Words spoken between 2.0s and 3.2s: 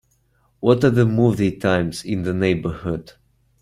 in the neighbourhood